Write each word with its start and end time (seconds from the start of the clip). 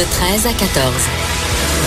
De 0.00 0.04
13 0.06 0.46
à 0.46 0.52
14. 0.54 0.94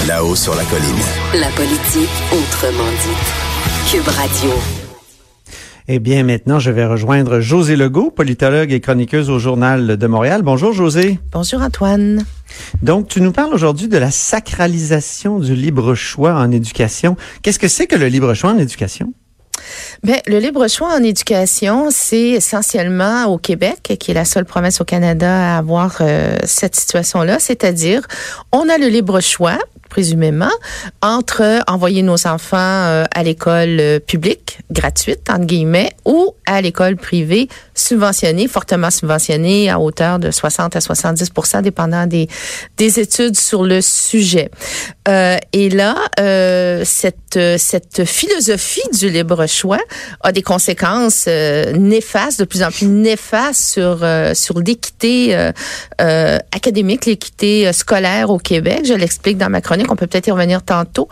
Là-haut 0.08 0.36
sur 0.36 0.54
la 0.54 0.64
colline. 0.66 1.02
La 1.34 1.48
politique 1.48 2.12
autrement 2.32 2.92
dit. 3.02 3.90
Cube 3.90 4.08
Radio. 4.08 4.52
Eh 5.88 5.98
bien, 5.98 6.22
maintenant, 6.22 6.60
je 6.60 6.70
vais 6.70 6.86
rejoindre 6.86 7.40
José 7.40 7.76
Legault, 7.76 8.12
politologue 8.12 8.72
et 8.72 8.82
chroniqueuse 8.82 9.32
au 9.32 9.40
Journal 9.40 9.98
de 9.98 10.08
Montréal. 10.08 10.44
Bonjour, 10.44 10.74
José. 10.74 11.18
Bonjour, 11.32 11.64
Antoine. 11.64 12.24
Donc, 12.84 13.08
tu 13.08 13.20
nous 13.20 13.32
parles 13.32 13.52
aujourd'hui 13.52 13.88
de 13.88 13.98
la 13.98 14.12
sacralisation 14.12 15.40
du 15.40 15.56
libre 15.56 15.96
choix 15.96 16.36
en 16.36 16.52
éducation. 16.52 17.18
Qu'est-ce 17.42 17.58
que 17.58 17.68
c'est 17.68 17.88
que 17.88 17.96
le 17.96 18.06
libre 18.10 18.36
choix 18.36 18.52
en 18.52 18.60
éducation? 18.60 19.12
Bien, 20.04 20.18
le 20.28 20.40
libre 20.40 20.68
choix 20.68 20.94
en 20.94 21.04
éducation, 21.04 21.90
c'est 21.92 22.30
essentiellement 22.30 23.26
au 23.26 23.38
Québec, 23.38 23.96
qui 24.00 24.12
est 24.12 24.14
la 24.14 24.26
seule 24.26 24.46
province 24.46 24.82
au 24.82 24.86
Canada 24.86 25.56
à 25.56 25.58
avoir 25.58 25.98
euh, 26.02 26.38
cette 26.46 26.76
situation-là, 26.76 27.40
c'est-à-dire 27.40 28.02
on 28.52 28.70
a 28.70 28.78
le 28.78 28.88
libre 28.88 29.20
choix 29.22 29.58
présumément, 29.94 30.50
entre 31.04 31.62
envoyer 31.68 32.02
nos 32.02 32.26
enfants 32.26 32.58
euh, 32.58 33.06
à 33.14 33.22
l'école 33.22 33.78
euh, 33.80 34.00
publique, 34.00 34.58
gratuite, 34.72 35.30
entre 35.30 35.46
guillemets, 35.46 35.92
ou 36.04 36.34
à 36.48 36.62
l'école 36.62 36.96
privée, 36.96 37.48
subventionnée, 37.76 38.48
fortement 38.48 38.90
subventionnée, 38.90 39.70
à 39.70 39.80
hauteur 39.80 40.18
de 40.18 40.32
60 40.32 40.76
à 40.76 40.80
70% 40.80 41.62
dépendant 41.62 42.08
des, 42.08 42.28
des 42.78 43.00
études 43.00 43.38
sur 43.38 43.64
le 43.64 43.82
sujet. 43.82 44.50
Euh, 45.08 45.38
et 45.52 45.70
là, 45.70 45.96
cette, 46.86 47.40
cette 47.58 48.06
philosophie 48.06 48.90
du 49.00 49.10
libre 49.10 49.46
choix 49.46 49.82
a 50.22 50.32
des 50.32 50.42
conséquences 50.42 51.26
euh, 51.28 51.74
néfastes, 51.74 52.40
de 52.40 52.46
plus 52.46 52.64
en 52.64 52.72
plus 52.72 52.88
néfastes 52.88 53.62
sur, 53.62 54.04
sur 54.34 54.60
l'équité 54.60 55.36
académique, 56.00 57.06
l'équité 57.06 57.72
scolaire 57.74 58.32
au 58.32 58.40
Québec. 58.40 58.82
Je 58.86 58.96
l'explique 58.96 59.38
dans 59.38 59.50
ma 59.50 59.62
chronique, 59.62 59.83
on 59.90 59.96
peut 59.96 60.08
peut-être 60.08 60.28
y 60.28 60.32
revenir 60.32 60.64
tantôt. 60.64 61.08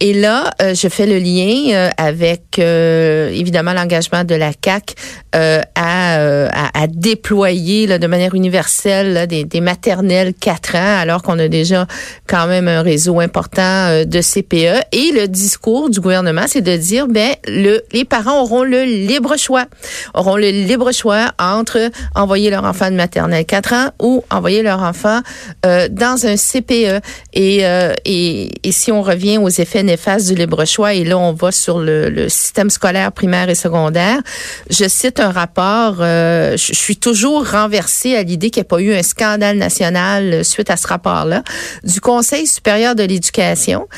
et 0.00 0.14
là, 0.14 0.50
je 0.60 0.88
fais 0.88 1.06
le 1.06 1.18
lien 1.18 1.90
avec, 1.96 2.58
évidemment, 2.58 3.72
l'engagement 3.72 4.24
de 4.24 4.34
la 4.34 4.52
CAC 4.52 4.94
à, 5.34 6.86
déployer 6.88 7.98
de 7.98 8.06
manière 8.06 8.34
universelle 8.34 9.26
des, 9.26 9.60
maternelles 9.60 10.34
4 10.34 10.74
ans, 10.76 10.98
alors 11.00 11.22
qu'on 11.22 11.38
a 11.38 11.48
déjà 11.48 11.86
quand 12.28 12.46
même 12.46 12.68
un 12.68 12.82
réseau 12.82 13.20
important 13.20 13.62
euh, 13.62 14.04
de 14.04 14.20
CPE. 14.20 14.84
Et 14.92 15.12
le 15.12 15.26
discours 15.26 15.90
du 15.90 16.00
gouvernement, 16.00 16.44
c'est 16.46 16.60
de 16.60 16.76
dire, 16.76 17.06
ben, 17.08 17.34
le, 17.46 17.80
les 17.92 18.04
parents 18.04 18.42
auront 18.42 18.62
le 18.62 18.84
libre 18.84 19.36
choix, 19.36 19.66
auront 20.14 20.36
le 20.36 20.48
libre 20.48 20.92
choix 20.92 21.32
entre 21.38 21.90
envoyer 22.14 22.50
leur 22.50 22.64
enfant 22.64 22.90
de 22.90 22.96
maternelle 22.96 23.44
4 23.44 23.72
ans 23.72 23.88
ou 24.00 24.24
envoyer 24.30 24.62
leur 24.62 24.82
enfant 24.82 25.20
euh, 25.66 25.88
dans 25.90 26.26
un 26.26 26.36
CPE. 26.36 27.00
Et, 27.32 27.66
euh, 27.66 27.83
et, 28.04 28.50
et, 28.62 28.72
si 28.72 28.92
on 28.92 29.02
revient 29.02 29.38
aux 29.38 29.48
effets 29.48 29.82
néfastes 29.82 30.28
du 30.28 30.34
libre 30.34 30.64
choix, 30.64 30.94
et 30.94 31.04
là, 31.04 31.18
on 31.18 31.32
va 31.32 31.52
sur 31.52 31.78
le, 31.78 32.28
système 32.28 32.70
scolaire 32.70 33.12
primaire 33.12 33.48
et 33.48 33.54
secondaire, 33.54 34.20
je 34.70 34.88
cite 34.88 35.20
un 35.20 35.30
rapport, 35.30 35.96
je 35.98 36.70
suis 36.72 36.96
toujours 36.96 37.48
renversée 37.48 38.16
à 38.16 38.22
l'idée 38.22 38.50
qu'il 38.50 38.60
n'y 38.60 38.66
a 38.66 38.68
pas 38.68 38.80
eu 38.80 38.94
un 38.94 39.02
scandale 39.02 39.56
national 39.56 40.44
suite 40.44 40.70
à 40.70 40.76
ce 40.76 40.86
rapport-là, 40.86 41.42
du 41.82 42.00
Conseil 42.00 42.46
supérieur 42.46 42.94
de 42.94 43.02
l'éducation 43.02 43.88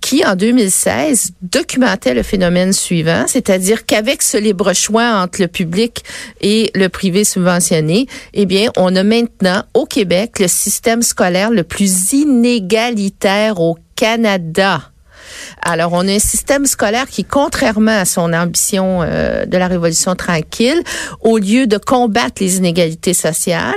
qui, 0.00 0.24
en 0.24 0.36
2016, 0.36 1.32
documentait 1.42 2.14
le 2.14 2.22
phénomène 2.22 2.72
suivant, 2.72 3.24
c'est-à-dire 3.26 3.86
qu'avec 3.86 4.22
ce 4.22 4.36
libre 4.36 4.72
choix 4.72 5.20
entre 5.22 5.40
le 5.40 5.48
public 5.48 6.04
et 6.40 6.70
le 6.74 6.88
privé 6.88 7.24
subventionné, 7.24 8.06
eh 8.34 8.46
bien, 8.46 8.70
on 8.76 8.94
a 8.96 9.02
maintenant 9.02 9.62
au 9.74 9.86
Québec 9.86 10.38
le 10.38 10.48
système 10.48 11.02
scolaire 11.02 11.50
le 11.50 11.62
plus 11.62 12.12
inégalitaire 12.12 13.25
au 13.56 13.76
Canada. 13.96 14.82
Alors, 15.62 15.92
on 15.92 16.06
a 16.06 16.12
un 16.12 16.18
système 16.18 16.66
scolaire 16.66 17.06
qui, 17.06 17.24
contrairement 17.24 17.98
à 17.98 18.04
son 18.04 18.32
ambition 18.32 19.02
euh, 19.02 19.46
de 19.46 19.56
la 19.56 19.66
révolution 19.66 20.14
tranquille, 20.14 20.80
au 21.20 21.38
lieu 21.38 21.66
de 21.66 21.78
combattre 21.78 22.40
les 22.40 22.56
inégalités 22.56 23.14
sociales, 23.14 23.74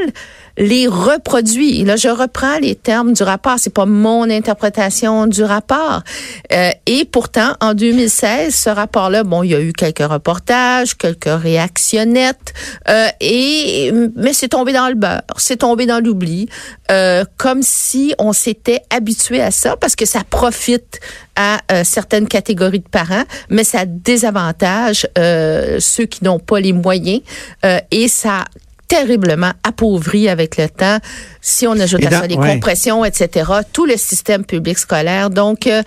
les 0.60 0.88
reproduit. 0.88 1.84
Là, 1.86 1.96
je 1.96 2.10
reprends 2.10 2.60
les 2.60 2.76
termes 2.76 3.14
du 3.14 3.24
rapport. 3.24 3.56
C'est 3.58 3.74
pas 3.74 3.86
mon 3.86 4.30
interprétation 4.30 5.26
du 5.26 5.44
rapport. 5.44 6.04
Euh, 6.52 6.70
et 6.86 7.06
pourtant, 7.06 7.54
en 7.62 7.74
2016, 7.74 8.54
ce 8.54 8.70
rapport-là, 8.70 9.24
bon, 9.24 9.44
il 9.44 9.52
y 9.52 9.56
a 9.56 9.62
eu 9.62 9.74
quelques 9.74 10.00
reportages, 10.00 10.96
quelques 10.96 11.26
réactionnettes, 11.26 12.54
euh, 12.90 13.08
et 13.22 13.92
mais 14.16 14.34
c'est 14.34 14.50
tombé 14.50 14.74
dans 14.74 14.90
le 14.90 14.96
beurre, 14.96 15.22
c'est 15.38 15.58
tombé 15.58 15.86
dans 15.86 16.04
l'oubli, 16.04 16.50
euh, 16.92 17.24
comme 17.38 17.62
si 17.62 18.14
on 18.20 18.34
s'était 18.34 18.82
habitué 18.90 19.42
à 19.42 19.52
ça, 19.52 19.78
parce 19.78 19.96
que 19.96 20.06
ça 20.06 20.24
profite 20.30 21.00
à 21.40 21.60
euh, 21.72 21.84
certaines 21.86 22.28
catégories 22.28 22.80
de 22.80 22.90
parents, 22.90 23.24
mais 23.50 23.64
ça 23.64 23.86
désavantage 23.86 25.08
euh, 25.18 25.78
ceux 25.80 26.06
qui 26.06 26.26
n'ont 26.26 26.40
pas 26.40 26.60
les 26.60 26.74
moyens 26.74 27.22
euh, 27.64 27.80
et 27.92 28.10
ça 28.10 28.44
terriblement 28.90 29.52
appauvri 29.64 30.28
avec 30.28 30.58
le 30.58 30.68
temps. 30.68 30.98
Si 31.40 31.66
on 31.66 31.80
ajoute 31.80 32.06
à 32.06 32.10
ça 32.10 32.28
les 32.28 32.36
compressions, 32.36 33.06
etc., 33.06 33.50
tout 33.72 33.86
le 33.86 33.96
système 33.96 34.44
public 34.44 34.78
scolaire. 34.78 35.30
Donc, 35.30 35.68
euh, 35.68 35.84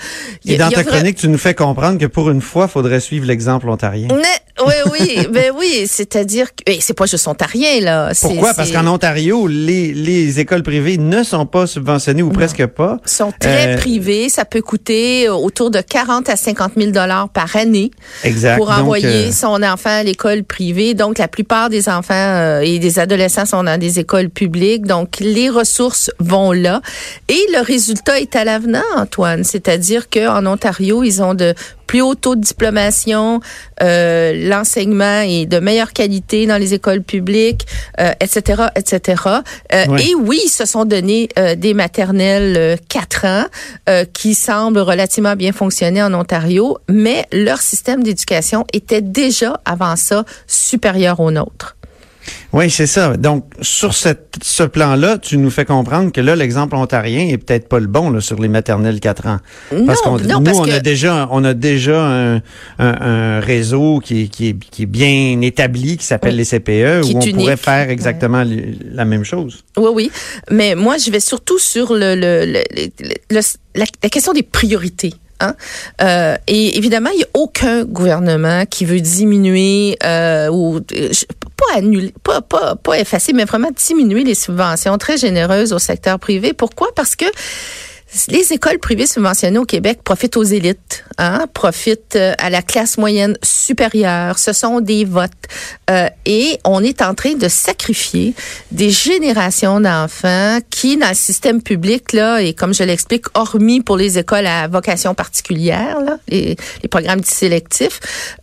et 0.46 0.56
dans 0.56 0.70
ta 0.70 0.84
chronique, 0.84 1.16
tu 1.16 1.28
nous 1.28 1.36
fais 1.36 1.52
comprendre 1.52 1.98
que 1.98 2.06
pour 2.06 2.30
une 2.30 2.40
fois, 2.40 2.66
il 2.68 2.70
faudrait 2.70 3.00
suivre 3.00 3.26
l'exemple 3.26 3.68
ontarien. 3.68 4.08
Oui, 4.66 4.74
oui, 4.92 5.26
ben 5.30 5.52
oui, 5.58 5.86
c'est-à-dire 5.86 6.54
que 6.54 6.72
c'est 6.80 6.94
pas 6.94 7.06
juste 7.06 7.26
ontarien 7.26 7.80
là. 7.80 8.12
Pourquoi? 8.20 8.54
Parce 8.54 8.70
qu'en 8.70 8.86
Ontario, 8.86 9.46
les, 9.46 9.92
les 9.92 10.40
écoles 10.40 10.62
privées 10.62 10.98
ne 10.98 11.22
sont 11.22 11.46
pas 11.46 11.66
subventionnées 11.66 12.22
ou 12.22 12.30
presque 12.30 12.66
pas. 12.66 12.98
Sont 13.04 13.32
très 13.38 13.74
euh, 13.74 13.76
privées. 13.76 14.28
Ça 14.28 14.44
peut 14.44 14.62
coûter 14.62 15.28
autour 15.28 15.70
de 15.70 15.80
40 15.80 16.28
à 16.28 16.36
50 16.36 16.72
000 16.76 16.90
dollars 16.92 17.28
par 17.28 17.56
année 17.56 17.90
exact. 18.22 18.58
pour 18.58 18.70
envoyer 18.70 19.28
euh, 19.28 19.32
son 19.32 19.62
enfant 19.62 19.90
à 19.90 20.02
l'école 20.02 20.44
privée. 20.44 20.94
Donc, 20.94 21.18
la 21.18 21.28
plupart 21.28 21.68
des 21.68 21.88
enfants 21.88 22.60
et 22.60 22.78
des 22.78 22.92
les 22.92 22.98
adolescents 22.98 23.46
sont 23.46 23.64
dans 23.64 23.78
des 23.78 24.00
écoles 24.00 24.28
publiques, 24.28 24.86
donc 24.86 25.18
les 25.20 25.48
ressources 25.48 26.10
vont 26.18 26.52
là. 26.52 26.82
Et 27.28 27.40
le 27.54 27.62
résultat 27.62 28.20
est 28.20 28.36
à 28.36 28.44
l'avenant, 28.44 28.82
Antoine. 28.96 29.44
C'est-à-dire 29.44 30.10
qu'en 30.10 30.44
Ontario, 30.44 31.02
ils 31.02 31.22
ont 31.22 31.32
de 31.34 31.54
plus 31.92 32.00
hauts 32.00 32.14
taux 32.14 32.36
de 32.36 32.40
diplomation, 32.40 33.40
euh, 33.82 34.48
l'enseignement 34.48 35.20
est 35.26 35.44
de 35.44 35.58
meilleure 35.58 35.92
qualité 35.92 36.46
dans 36.46 36.56
les 36.56 36.72
écoles 36.72 37.02
publiques, 37.02 37.66
etc., 38.18 38.62
euh, 38.62 38.68
etc. 38.76 39.22
Euh, 39.74 39.98
et 39.98 40.14
oui, 40.14 40.40
ils 40.42 40.48
se 40.48 40.64
sont 40.64 40.86
donné 40.86 41.28
des 41.58 41.74
maternelles 41.74 42.78
4 42.88 43.26
ans 43.26 43.44
qui 44.14 44.32
semblent 44.32 44.78
relativement 44.78 45.36
bien 45.36 45.52
fonctionner 45.52 46.02
en 46.02 46.14
Ontario, 46.14 46.78
mais 46.88 47.26
leur 47.30 47.60
système 47.60 48.02
d'éducation 48.02 48.64
était 48.72 49.02
déjà 49.02 49.60
avant 49.66 49.96
ça 49.96 50.24
supérieur 50.46 51.20
au 51.20 51.30
nôtre. 51.30 51.76
Oui, 52.52 52.70
c'est 52.70 52.86
ça. 52.86 53.16
Donc, 53.16 53.46
sur 53.62 53.94
cette, 53.94 54.36
ce 54.42 54.62
plan-là, 54.62 55.16
tu 55.16 55.38
nous 55.38 55.48
fais 55.48 55.64
comprendre 55.64 56.12
que 56.12 56.20
là, 56.20 56.36
l'exemple 56.36 56.76
ontarien 56.76 57.26
est 57.28 57.38
peut-être 57.38 57.66
pas 57.66 57.78
le 57.78 57.86
bon 57.86 58.10
là, 58.10 58.20
sur 58.20 58.38
les 58.40 58.48
maternelles 58.48 59.00
4 59.00 59.26
ans. 59.26 59.38
Parce 59.86 60.02
qu'on 60.02 60.18
nous, 60.18 60.58
on 60.58 60.70
a 60.70 60.80
déjà, 60.80 61.28
on 61.30 61.44
a 61.44 61.54
déjà 61.54 62.04
un, 62.04 62.42
un, 62.78 63.40
réseau 63.40 64.00
qui, 64.00 64.28
qui, 64.28 64.48
est, 64.48 64.58
qui 64.58 64.82
est 64.82 64.86
bien 64.86 65.40
établi, 65.40 65.96
qui 65.96 66.04
s'appelle 66.04 66.36
les 66.36 66.44
CPE, 66.44 67.06
où 67.06 67.18
on 67.18 67.32
pourrait 67.32 67.56
faire 67.56 67.88
exactement 67.88 68.44
la 68.44 69.04
même 69.06 69.24
chose. 69.24 69.64
Oui, 69.78 69.90
oui. 69.94 70.10
Mais 70.50 70.74
moi, 70.74 70.98
je 70.98 71.10
vais 71.10 71.20
surtout 71.20 71.58
sur 71.58 71.94
le, 71.94 72.14
le, 72.14 72.44
le, 72.44 73.00
la, 73.30 73.40
la 74.02 74.08
question 74.10 74.34
des 74.34 74.42
priorités. 74.42 75.14
Hein. 75.42 75.54
Euh, 76.00 76.36
et 76.46 76.78
évidemment, 76.78 77.10
il 77.10 77.18
n'y 77.18 77.24
a 77.24 77.28
aucun 77.34 77.84
gouvernement 77.84 78.64
qui 78.66 78.84
veut 78.84 79.00
diminuer 79.00 79.96
euh, 80.04 80.48
ou 80.50 80.76
euh, 80.76 81.10
pas 81.66 81.78
annuler, 81.78 82.14
pas, 82.22 82.40
pas, 82.40 82.76
pas 82.76 82.98
effacer, 82.98 83.32
mais 83.32 83.44
vraiment 83.44 83.70
diminuer 83.70 84.24
les 84.24 84.34
subventions 84.34 84.96
très 84.98 85.16
généreuses 85.16 85.72
au 85.72 85.78
secteur 85.78 86.18
privé. 86.18 86.52
Pourquoi? 86.52 86.88
Parce 86.94 87.16
que 87.16 87.26
les 88.28 88.52
écoles 88.52 88.78
privées 88.78 89.06
subventionnées 89.06 89.58
au 89.58 89.64
Québec 89.64 90.00
profitent 90.04 90.36
aux 90.36 90.42
élites, 90.42 91.04
hein, 91.16 91.46
profitent 91.54 92.16
euh, 92.16 92.34
à 92.38 92.50
la 92.50 92.60
classe 92.60 92.98
moyenne 92.98 93.38
supérieure. 93.42 94.38
Ce 94.38 94.52
sont 94.52 94.80
des 94.80 95.06
votes. 95.06 95.30
Euh, 95.88 96.08
et 96.26 96.58
on 96.64 96.82
est 96.82 97.00
en 97.00 97.14
train 97.14 97.34
de 97.34 97.48
sacrifier 97.48 98.34
des 98.70 98.90
générations 98.90 99.80
d'enfants 99.80 100.58
qui, 100.68 100.98
dans 100.98 101.08
le 101.08 101.14
système 101.14 101.62
public, 101.62 102.12
là, 102.12 102.42
et 102.42 102.52
comme 102.52 102.74
je 102.74 102.82
l'explique, 102.82 103.26
hormis 103.34 103.80
pour 103.80 103.96
les 103.96 104.18
écoles 104.18 104.46
à 104.46 104.68
vocation 104.68 105.14
particulière, 105.14 106.00
là, 106.00 106.18
les, 106.28 106.56
les 106.82 106.88
programmes 106.88 107.24
sélectifs, 107.24 108.00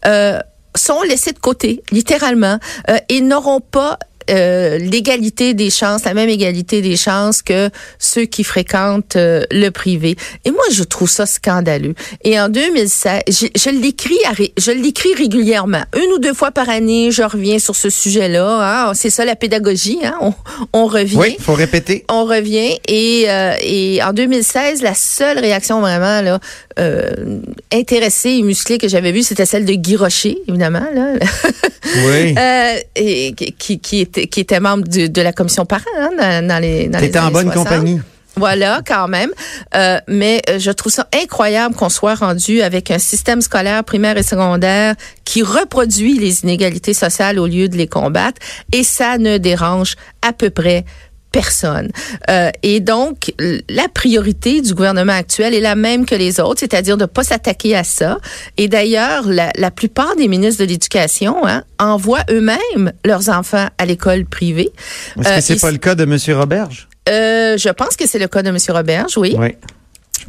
euh, 0.07 0.39
sont 0.79 1.01
laissés 1.03 1.31
de 1.31 1.39
côté, 1.39 1.81
littéralement, 1.91 2.59
euh, 2.89 2.97
et 3.09 3.21
n'auront 3.21 3.61
pas 3.61 3.97
euh, 4.29 4.77
l'égalité 4.77 5.53
des 5.53 5.69
chances, 5.69 6.03
la 6.05 6.13
même 6.13 6.29
égalité 6.29 6.81
des 6.81 6.95
chances 6.95 7.41
que 7.41 7.69
ceux 7.97 8.25
qui 8.25 8.43
fréquentent 8.43 9.15
euh, 9.15 9.43
le 9.51 9.69
privé. 9.69 10.15
Et 10.45 10.51
moi, 10.51 10.63
je 10.71 10.83
trouve 10.83 11.09
ça 11.09 11.25
scandaleux. 11.25 11.95
Et 12.23 12.39
en 12.39 12.47
2016, 12.49 13.21
je, 13.27 13.47
je 13.55 13.69
l'écris, 13.71 14.19
je 14.57 14.71
l'écris 14.71 15.15
régulièrement, 15.15 15.81
une 15.95 16.11
ou 16.13 16.19
deux 16.19 16.33
fois 16.33 16.51
par 16.51 16.69
année. 16.69 17.09
Je 17.11 17.23
reviens 17.23 17.57
sur 17.57 17.75
ce 17.75 17.89
sujet-là. 17.89 18.89
Hein. 18.89 18.93
C'est 18.93 19.09
ça 19.09 19.25
la 19.25 19.35
pédagogie. 19.35 19.99
Hein? 20.03 20.15
On, 20.21 20.33
on, 20.73 20.85
revient. 20.85 21.17
Oui, 21.17 21.37
faut 21.39 21.53
répéter. 21.53 22.05
On 22.09 22.25
revient. 22.25 22.77
Et, 22.87 23.25
euh, 23.29 23.55
et 23.61 24.03
en 24.03 24.13
2016, 24.13 24.83
la 24.83 24.93
seule 24.93 25.39
réaction 25.39 25.81
vraiment 25.81 26.21
là 26.21 26.39
euh, 26.79 27.41
intéressée 27.73 28.29
et 28.29 28.41
musclée 28.41 28.77
que 28.77 28.87
j'avais 28.87 29.11
vue, 29.11 29.23
c'était 29.23 29.45
celle 29.45 29.65
de 29.65 29.73
Guy 29.73 29.95
Rocher, 29.95 30.37
évidemment. 30.47 30.85
Là. 30.93 31.13
oui. 32.07 32.35
Euh, 32.37 32.75
et 32.95 33.33
qui, 33.33 33.79
qui, 33.79 33.99
était, 33.99 34.27
qui 34.27 34.39
était 34.39 34.59
membre 34.59 34.87
de, 34.87 35.07
de 35.07 35.21
la 35.21 35.33
commission 35.33 35.65
parent 35.65 35.83
hein, 35.97 36.09
dans, 36.17 36.47
dans, 36.47 36.59
les 36.59 36.87
dans 36.87 36.99
T'étais 36.99 37.19
en 37.19 37.31
bonne 37.31 37.51
compagnie. 37.51 37.99
Voilà, 38.39 38.81
quand 38.87 39.09
même. 39.09 39.31
Euh, 39.75 39.99
mais 40.07 40.41
euh, 40.49 40.59
je 40.59 40.71
trouve 40.71 40.91
ça 40.91 41.07
incroyable 41.13 41.75
qu'on 41.75 41.89
soit 41.89 42.15
rendu 42.15 42.61
avec 42.61 42.89
un 42.89 42.99
système 42.99 43.41
scolaire 43.41 43.83
primaire 43.83 44.17
et 44.17 44.23
secondaire 44.23 44.95
qui 45.25 45.43
reproduit 45.43 46.17
les 46.17 46.43
inégalités 46.43 46.93
sociales 46.93 47.37
au 47.37 47.47
lieu 47.47 47.67
de 47.67 47.75
les 47.75 47.87
combattre. 47.87 48.39
Et 48.71 48.83
ça 48.83 49.17
ne 49.17 49.37
dérange 49.37 49.95
à 50.21 50.31
peu 50.31 50.49
près 50.49 50.85
personne. 51.31 51.89
Euh, 52.29 52.49
et 52.63 52.79
donc, 52.79 53.33
la 53.69 53.87
priorité 53.87 54.61
du 54.61 54.73
gouvernement 54.73 55.13
actuel 55.13 55.53
est 55.53 55.61
la 55.61 55.75
même 55.75 56.05
que 56.05 56.15
les 56.15 56.39
autres, 56.39 56.59
c'est-à-dire 56.59 56.97
de 56.97 57.05
pas 57.05 57.23
s'attaquer 57.23 57.75
à 57.75 57.83
ça. 57.83 58.17
Et 58.57 58.67
d'ailleurs, 58.67 59.27
la, 59.27 59.51
la, 59.55 59.71
plupart 59.71 60.15
des 60.15 60.27
ministres 60.27 60.63
de 60.63 60.69
l'Éducation 60.69 61.47
hein, 61.47 61.63
envoient 61.77 62.23
eux-mêmes 62.29 62.91
leurs 63.05 63.29
enfants 63.29 63.67
à 63.77 63.85
l'école 63.85 64.25
privée. 64.25 64.71
Est-ce 65.19 65.35
que 65.35 65.41
c'est 65.41 65.53
euh, 65.57 65.67
pas 65.67 65.71
le 65.71 65.77
cas 65.77 65.95
de 65.95 66.03
M. 66.03 66.17
Roberge? 66.37 66.87
Euh, 67.09 67.57
je 67.57 67.69
pense 67.69 67.95
que 67.95 68.07
c'est 68.07 68.19
le 68.19 68.27
cas 68.27 68.43
de 68.43 68.49
M. 68.49 68.57
Roberge, 68.69 69.17
oui. 69.17 69.35
Oui. 69.37 69.55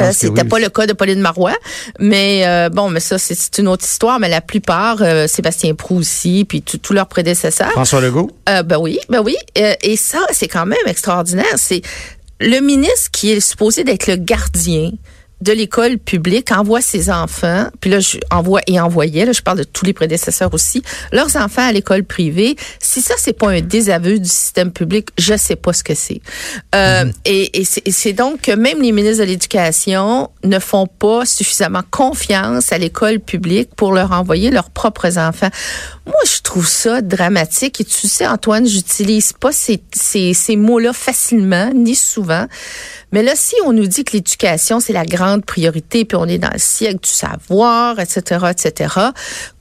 Euh, 0.00 0.10
C'était 0.12 0.44
pas 0.44 0.58
le 0.58 0.68
cas 0.68 0.86
de 0.86 0.92
Pauline 0.92 1.20
Marois, 1.20 1.56
mais 1.98 2.46
euh, 2.46 2.68
bon, 2.68 2.90
mais 2.90 3.00
ça 3.00 3.18
c'est 3.18 3.58
une 3.58 3.68
autre 3.68 3.84
histoire. 3.84 4.18
Mais 4.20 4.28
la 4.28 4.40
plupart, 4.40 4.98
euh, 5.00 5.26
Sébastien 5.26 5.74
Prou 5.74 5.98
aussi, 5.98 6.44
puis 6.44 6.62
tous 6.62 6.92
leurs 6.92 7.06
prédécesseurs. 7.08 7.70
François 7.72 8.00
Legault? 8.00 8.30
Euh, 8.48 8.62
ben 8.62 8.78
oui, 8.78 8.98
ben 9.08 9.22
oui. 9.24 9.36
et 9.54 9.96
ça, 9.96 10.20
c'est 10.30 10.48
quand 10.48 10.66
même 10.66 10.78
extraordinaire. 10.86 11.44
C'est 11.56 11.82
le 12.40 12.60
ministre 12.60 13.10
qui 13.12 13.32
est 13.32 13.40
supposé 13.40 13.84
d'être 13.84 14.06
le 14.06 14.16
gardien 14.16 14.90
de 15.40 15.52
l'école 15.52 15.98
publique 15.98 16.52
envoie 16.52 16.80
ses 16.80 17.10
enfants, 17.10 17.68
puis 17.80 17.90
là 17.90 18.00
je 18.00 18.18
envoie 18.30 18.60
et 18.66 18.80
envoyait, 18.80 19.24
là 19.24 19.32
je 19.32 19.42
parle 19.42 19.58
de 19.58 19.64
tous 19.64 19.84
les 19.84 19.92
prédécesseurs 19.92 20.52
aussi, 20.52 20.82
leurs 21.12 21.36
enfants 21.36 21.66
à 21.66 21.72
l'école 21.72 22.04
privée. 22.04 22.56
Si 22.78 23.00
ça 23.00 23.14
c'est 23.18 23.32
pas 23.32 23.50
un 23.50 23.60
désaveu 23.60 24.18
du 24.18 24.28
système 24.28 24.72
public, 24.72 25.08
je 25.18 25.36
sais 25.36 25.56
pas 25.56 25.72
ce 25.72 25.82
que 25.82 25.94
c'est. 25.94 26.20
Euh, 26.74 27.04
mm-hmm. 27.04 27.12
Et, 27.24 27.62
et 27.86 27.92
c'est 27.92 28.12
donc 28.12 28.42
que 28.42 28.52
même 28.52 28.82
les 28.82 28.92
ministres 28.92 29.24
de 29.24 29.28
l'éducation 29.28 30.30
ne 30.44 30.58
font 30.58 30.86
pas 30.86 31.24
suffisamment 31.24 31.82
confiance 31.90 32.72
à 32.72 32.78
l'école 32.78 33.20
publique 33.20 33.74
pour 33.74 33.92
leur 33.92 34.12
envoyer 34.12 34.50
leurs 34.50 34.70
propres 34.70 35.18
enfants. 35.18 35.50
Moi 36.10 36.18
je 36.26 36.42
trouve 36.42 36.66
ça 36.66 37.02
dramatique 37.02 37.80
et 37.80 37.84
tu 37.84 38.08
sais 38.08 38.26
Antoine, 38.26 38.66
j'utilise 38.66 39.32
pas 39.32 39.52
ces, 39.52 39.80
ces, 39.92 40.34
ces 40.34 40.56
mots-là 40.56 40.92
facilement 40.92 41.70
ni 41.72 41.94
souvent. 41.94 42.46
Mais 43.12 43.22
là, 43.22 43.32
si 43.36 43.54
on 43.64 43.72
nous 43.72 43.86
dit 43.86 44.02
que 44.02 44.12
l'éducation, 44.12 44.80
c'est 44.80 44.92
la 44.92 45.04
grande 45.04 45.44
priorité, 45.44 46.04
puis 46.04 46.16
on 46.16 46.26
est 46.26 46.38
dans 46.38 46.50
le 46.52 46.58
siècle 46.58 47.00
du 47.02 47.10
savoir, 47.10 47.98
etc., 48.00 48.46
etc., 48.50 48.94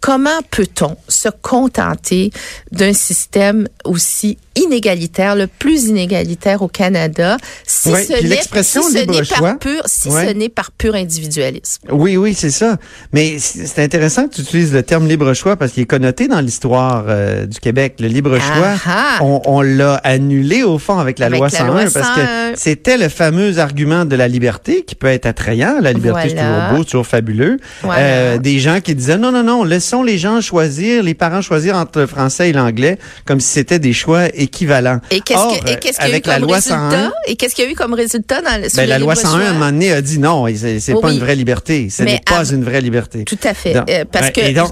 comment 0.02 0.42
peut-on 0.50 0.98
se 1.08 1.30
contenter 1.30 2.32
d'un 2.72 2.94
système 2.94 3.68
aussi 3.86 4.38
inégalitaire, 4.64 5.36
le 5.36 5.48
plus 5.48 5.86
inégalitaire 5.86 6.62
au 6.62 6.68
Canada, 6.68 7.38
si 7.66 7.90
ce 7.90 8.24
n'est 8.24 9.24
par 9.24 9.58
pur, 9.60 9.82
si 9.86 10.10
ce 10.12 10.34
n'est 10.34 10.50
par 10.50 10.72
pur 10.72 10.96
individualisme. 10.96 11.84
Oui, 11.92 12.18
oui, 12.18 12.34
c'est 12.34 12.52
ça. 12.52 12.78
Mais 13.14 13.38
c'est 13.40 13.84
intéressant 13.84 14.28
que 14.28 14.36
tu 14.36 14.42
utilises 14.42 14.74
le 14.74 14.84
terme 14.84 15.08
libre 15.08 15.34
choix 15.34 15.56
parce 15.56 15.72
qu'il 15.72 15.84
est 15.84 15.88
connoté 15.88 16.28
dans 16.28 16.42
l'histoire 16.42 17.06
euh, 17.08 17.46
du 17.46 17.60
Québec. 17.60 17.96
Le 18.00 18.08
libre 18.08 18.38
choix, 18.40 18.74
on, 19.22 19.42
on 19.46 19.62
l'a 19.62 19.96
annulé 20.04 20.64
au 20.64 20.78
fond 20.78 21.00
avec 21.00 21.20
la 21.20 21.30
loi 21.30 21.50
101 21.50 21.90
parce 21.90 22.16
que 22.16 22.22
c'était 22.56 22.98
le 22.98 23.10
fameux 23.10 23.60
argument 23.60 24.06
de 24.06 24.16
la 24.16 24.28
liberté 24.28 24.84
qui 24.86 24.96
peut 24.96 25.08
être 25.08 25.26
attrayant. 25.26 25.80
La 25.82 25.94
liberté, 25.94 26.30
c'est 26.30 26.36
toujours 26.36 26.78
beau, 26.78 26.84
toujours 26.84 27.08
fabuleux. 27.08 27.58
Euh, 27.86 28.38
des 28.38 28.60
gens 28.60 28.80
qui 28.82 28.96
disaient 28.96 29.18
non, 29.18 29.32
non, 29.32 29.44
non, 29.44 29.64
laissons 29.64 30.04
les 30.04 30.18
gens 30.18 30.42
choisir, 30.42 31.04
les 31.04 31.14
parents 31.14 31.42
choisir 31.42 31.76
entre 31.76 32.00
le 32.00 32.08
français 32.08 32.50
et 32.50 32.54
l'anglais 32.54 32.98
comme 33.26 33.40
si 33.40 33.50
c'était 33.50 33.80
des 33.80 33.94
choix 33.94 34.28
équivalent. 34.50 35.00
Et 35.12 35.22
qu'est-ce 35.22 36.00
qu'il 36.00 36.10
y 36.10 36.14
a 36.14 36.18
eu 36.18 36.22
comme 36.22 36.52
résultat? 36.52 37.12
et 37.28 37.36
qu'est-ce 37.36 37.56
qu'il 37.56 37.66
y 37.66 37.68
a 37.68 37.72
eu 37.72 37.76
comme 37.76 37.94
résultat 37.94 38.42
dans 38.42 38.62
le, 38.62 38.68
ben, 38.76 38.90
La 38.90 39.00
loi 39.00 39.16
101, 39.16 39.40
à 39.40 39.50
un 39.50 39.54
moment 39.54 39.72
donné, 39.72 39.92
a 39.92 40.02
dit 40.02 40.20
non, 40.20 40.46
c'est 40.56 41.02
pas 41.02 41.12
une 41.12 41.20
vraie 41.20 41.36
liberté. 41.36 41.90
Ce 41.90 42.04
n'est 42.04 42.22
pas 42.26 42.46
une 42.50 42.64
vraie 42.64 42.82
liberté. 42.82 43.24
Tout 43.24 43.38
à 43.44 43.54
fait. 43.54 43.76
Euh, 43.76 44.06
parce 44.12 44.32
que... 44.32 44.42
Et, 44.42 44.54
donc, 44.54 44.72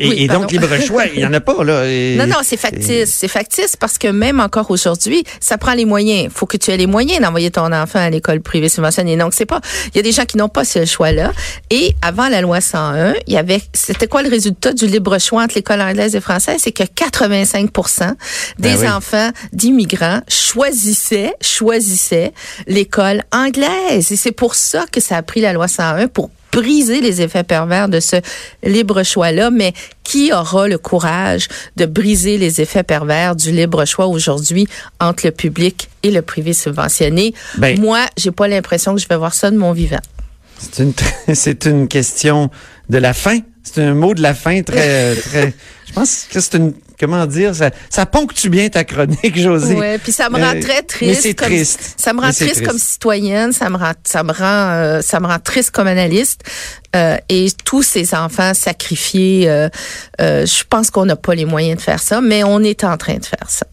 libre 0.00 0.80
choix, 0.80 1.06
il 1.06 1.18
n'y 1.18 1.26
en 1.26 1.32
a 1.32 1.40
pas, 1.40 1.62
là. 1.64 1.84
non, 2.16 2.26
non, 2.26 2.40
c'est 2.42 2.56
factice. 2.56 3.10
C'est 3.10 3.28
factice 3.28 3.76
parce 3.76 3.98
que 3.98 4.08
même 4.08 4.40
encore 4.40 4.70
aujourd'hui, 4.70 5.24
ça 5.40 5.58
prend 5.58 5.74
les 5.74 5.84
moyens. 5.84 6.24
Il 6.24 6.30
faut 6.30 6.46
que 6.46 6.56
tu 6.56 6.70
aies 6.70 6.76
les 6.76 6.86
moyens 6.86 7.20
d'envoyer 7.20 7.50
ton 7.50 7.72
enfant 7.72 7.98
à 7.98 8.10
l'école 8.10 8.40
privée 8.40 8.68
subventionnée. 8.68 9.16
Donc, 9.16 9.34
c'est 9.34 9.46
pas, 9.46 9.60
il 9.92 9.96
y 9.96 10.00
a 10.00 10.02
des 10.02 10.12
gens 10.12 10.24
qui 10.24 10.36
n'ont 10.36 10.48
pas 10.48 10.64
ce 10.64 10.84
choix-là. 10.84 11.32
Et 11.70 11.94
avant 12.02 12.28
la 12.28 12.40
loi 12.40 12.60
101, 12.60 13.14
il 13.26 13.34
y 13.34 13.36
avait, 13.36 13.60
c'était 13.72 14.06
quoi 14.06 14.22
le 14.22 14.28
résultat 14.28 14.72
du 14.72 14.86
libre 14.86 15.18
choix 15.18 15.42
entre 15.42 15.54
l'école 15.54 15.80
anglaise 15.80 16.14
et 16.14 16.20
française? 16.20 16.60
C'est 16.62 16.72
que 16.72 16.84
85 16.84 17.70
des 18.58 18.76
ben 18.76 18.92
enfants 18.92 19.30
d'immigrants 19.52 20.20
choisissaient, 20.28 21.34
choisissaient 21.40 22.32
l'école 22.66 23.22
anglaise. 23.32 24.12
Et 24.12 24.16
c'est 24.16 24.32
pour 24.32 24.54
ça 24.54 24.84
que 24.90 25.00
ça 25.00 25.16
a 25.16 25.22
pris 25.22 25.40
la 25.40 25.52
loi 25.52 25.68
101 25.68 26.08
pour 26.08 26.30
briser 26.52 27.00
les 27.00 27.22
effets 27.22 27.44
pervers 27.44 27.88
de 27.88 28.00
ce 28.00 28.16
libre 28.62 29.02
choix-là, 29.02 29.50
mais 29.50 29.72
qui 30.02 30.32
aura 30.32 30.68
le 30.68 30.78
courage 30.78 31.48
de 31.76 31.86
briser 31.86 32.38
les 32.38 32.60
effets 32.60 32.82
pervers 32.82 33.36
du 33.36 33.52
libre 33.52 33.84
choix 33.84 34.06
aujourd'hui 34.06 34.66
entre 34.98 35.26
le 35.26 35.32
public 35.32 35.88
et 36.02 36.10
le 36.10 36.22
privé 36.22 36.52
subventionné? 36.52 37.34
Ben, 37.58 37.78
Moi, 37.80 38.06
j'ai 38.16 38.30
pas 38.30 38.48
l'impression 38.48 38.94
que 38.94 39.00
je 39.00 39.08
vais 39.08 39.16
voir 39.16 39.34
ça 39.34 39.50
de 39.50 39.56
mon 39.56 39.72
vivant. 39.72 40.00
C'est 40.58 40.82
une, 40.82 40.92
c'est 41.34 41.66
une 41.66 41.88
question 41.88 42.50
de 42.88 42.98
la 42.98 43.14
fin. 43.14 43.38
C'est 43.62 43.82
un 43.82 43.94
mot 43.94 44.14
de 44.14 44.22
la 44.22 44.34
fin 44.34 44.62
très, 44.62 45.14
très. 45.28 45.54
Je 45.86 45.92
pense 45.92 46.26
que 46.30 46.40
c'est 46.40 46.56
une 46.56 46.72
comment 47.00 47.26
dire, 47.26 47.54
ça, 47.54 47.70
ça 47.88 48.04
ponctue 48.04 48.50
bien 48.50 48.68
ta 48.68 48.84
chronique, 48.84 49.36
José. 49.40 49.74
Oui, 49.74 49.98
puis 50.02 50.12
ça 50.12 50.28
me 50.28 50.36
rend 50.36 50.54
euh, 50.54 50.60
très 50.60 50.82
triste. 50.82 51.06
Mais 51.06 51.14
c'est 51.14 51.34
triste. 51.34 51.94
Ça 51.96 52.12
me 52.12 52.20
rend 52.20 52.30
triste, 52.30 52.64
comme 52.64 52.78
citoyenne, 52.78 53.52
ça 53.52 53.70
me 53.70 53.78
rend, 53.78 53.92
ça 54.04 54.22
me 54.22 54.32
rend, 54.32 54.44
euh, 54.44 55.00
ça 55.00 55.18
me 55.18 55.26
rend 55.26 55.38
triste 55.38 55.70
comme 55.70 55.86
analyste. 55.86 56.42
Euh, 56.94 57.16
et 57.28 57.48
tous 57.64 57.82
ces 57.82 58.14
enfants 58.14 58.52
sacrifiés, 58.52 59.68
je 60.18 60.64
pense 60.68 60.90
qu'on 60.90 61.06
n'a 61.06 61.16
pas 61.16 61.34
les 61.34 61.46
moyens 61.46 61.78
de 61.78 61.82
faire 61.82 62.00
ça, 62.00 62.20
mais 62.20 62.44
on 62.44 62.60
est 62.60 62.84
en 62.84 62.96
train 62.96 63.16
de 63.16 63.24
faire 63.24 63.48
ça. 63.48 63.66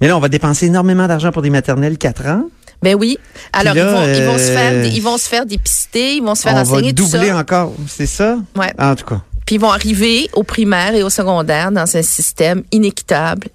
Mais 0.00 0.08
là, 0.08 0.16
on 0.16 0.20
va 0.20 0.28
dépenser 0.28 0.66
énormément 0.66 1.06
d'argent 1.06 1.30
pour 1.30 1.42
des 1.42 1.50
maternelles 1.50 1.98
4 1.98 2.26
ans. 2.26 2.44
Ben 2.82 2.96
oui. 2.96 3.18
Alors 3.52 3.76
ils, 3.76 3.82
vont, 3.82 4.02
ils, 4.12 4.24
vont, 4.24 4.38
se 4.38 4.50
faire, 4.50 4.84
ils 4.84 5.00
vont 5.00 5.16
se 5.16 5.28
faire 5.28 5.46
dépister, 5.46 6.16
ils 6.16 6.22
vont 6.22 6.34
se 6.34 6.42
faire 6.42 6.56
enseigner 6.56 6.88
va 6.88 6.92
doubler 6.92 7.30
encore, 7.30 7.72
c'est 7.86 8.06
ça? 8.06 8.38
Ouais. 8.56 8.72
En 8.76 8.96
tout 8.96 9.04
cas. 9.04 9.22
Puis 9.52 9.56
ils 9.58 9.60
vont 9.60 9.70
arriver 9.70 10.30
au 10.32 10.44
primaire 10.44 10.94
et 10.94 11.02
au 11.02 11.10
secondaire 11.10 11.70
dans 11.72 11.94
un 11.94 12.00
système 12.00 12.62
inéquitable, 12.72 13.48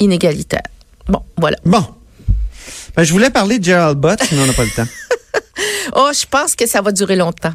inégalitaire. 0.00 0.62
Bon, 1.08 1.20
voilà. 1.36 1.58
Bon. 1.62 1.84
Ben, 2.96 3.04
je 3.04 3.12
voulais 3.12 3.28
parler 3.28 3.58
de 3.58 3.64
Gerald 3.64 3.98
Butt, 3.98 4.18
mais 4.32 4.38
on 4.40 4.46
n'a 4.46 4.54
pas 4.54 4.64
le 4.64 4.70
temps. 4.70 4.88
oh, 5.94 6.08
je 6.10 6.24
pense 6.24 6.56
que 6.56 6.66
ça 6.66 6.80
va 6.80 6.90
durer 6.90 7.16
longtemps. 7.16 7.52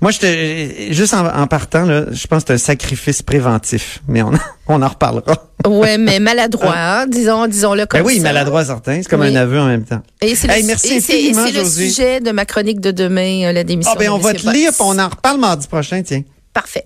Moi, 0.00 0.10
je 0.10 0.88
juste 0.90 1.14
en, 1.14 1.46
partant, 1.46 1.84
là, 1.84 2.06
je 2.10 2.26
pense 2.26 2.42
que 2.42 2.48
c'est 2.48 2.54
un 2.54 2.58
sacrifice 2.58 3.22
préventif, 3.22 4.00
mais 4.08 4.22
on, 4.24 4.32
on 4.66 4.82
en 4.82 4.88
reparlera. 4.88 5.50
ouais, 5.64 5.98
mais 5.98 6.18
maladroit, 6.18 6.74
hein, 6.76 7.06
disons, 7.06 7.46
disons-le 7.46 7.86
comme 7.86 8.00
ben 8.00 8.06
oui, 8.06 8.18
maladroit 8.18 8.64
certain, 8.64 8.96
c'est 8.96 9.08
comme 9.08 9.22
un 9.22 9.36
aveu 9.36 9.60
en 9.60 9.66
même 9.66 9.84
temps. 9.84 10.02
Et 10.20 10.34
c'est 10.34 10.48
le, 10.48 10.66
merci 10.66 11.00
c'est 11.00 11.30
le 11.30 11.64
sujet 11.64 12.18
de 12.18 12.32
ma 12.32 12.44
chronique 12.44 12.80
de 12.80 12.90
demain, 12.90 13.44
euh, 13.44 13.52
la 13.52 13.62
démission. 13.62 13.92
Ah 13.94 13.98
ben 14.00 14.10
on 14.10 14.18
va 14.18 14.34
te 14.34 14.50
lire, 14.50 14.72
on 14.80 14.98
en 14.98 15.08
reparle 15.10 15.38
mardi 15.38 15.68
prochain, 15.68 16.02
tiens. 16.02 16.24
Parfait. 16.52 16.84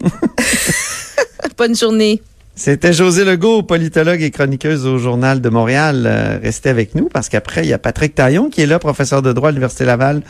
Bonne 1.59 1.75
journée. 1.75 2.23
C'était 2.59 2.95
José 2.95 3.27
Legault, 3.27 3.63
politologue 3.63 4.23
et 4.23 4.31
chroniqueuse 4.31 4.87
au 4.87 4.97
Journal 4.97 5.43
de 5.43 5.49
Montréal. 5.51 6.05
Euh, 6.07 6.39
restez 6.43 6.71
avec 6.71 6.95
nous 6.95 7.11
parce 7.11 7.29
qu'après, 7.29 7.65
il 7.65 7.69
y 7.69 7.75
a 7.75 7.79
Patrick 7.79 8.15
Taillon 8.15 8.49
qui 8.49 8.63
est 8.63 8.67
là, 8.67 8.79
professeur 8.79 9.21
de 9.21 9.35
droit 9.35 9.51
à 9.51 9.53
l'Université 9.53 9.85
Laval. 9.85 10.23